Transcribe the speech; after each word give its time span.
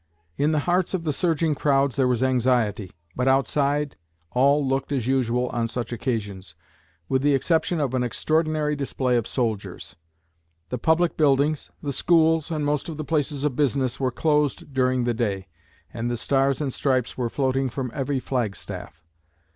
In 0.35 0.51
the 0.51 0.61
hearts 0.65 0.95
of 0.95 1.03
the 1.03 1.13
surging 1.13 1.53
crowds 1.53 1.95
there 1.95 2.07
was 2.07 2.23
anxiety; 2.23 2.91
but 3.15 3.27
outside 3.27 3.97
all 4.31 4.67
looked 4.67 4.91
as 4.91 5.05
usual 5.05 5.49
on 5.49 5.67
such 5.67 5.93
occasions, 5.93 6.55
with 7.07 7.21
the 7.21 7.35
exception 7.35 7.79
of 7.79 7.93
an 7.93 8.01
extraordinary 8.01 8.75
display 8.75 9.15
of 9.15 9.27
soldiers. 9.27 9.95
The 10.69 10.79
public 10.79 11.17
buildings, 11.17 11.69
the 11.83 11.93
schools, 11.93 12.49
and 12.49 12.65
most 12.65 12.89
of 12.89 12.97
the 12.97 13.05
places 13.05 13.43
of 13.43 13.55
business, 13.55 13.99
were 13.99 14.09
closed 14.09 14.73
during 14.73 15.03
the 15.03 15.13
day, 15.13 15.45
and 15.93 16.09
the 16.09 16.17
stars 16.17 16.61
and 16.61 16.73
stripes 16.73 17.15
were 17.15 17.29
floating 17.29 17.69
from 17.69 17.91
every 17.93 18.19
flag 18.19 18.55
staff. 18.55 19.03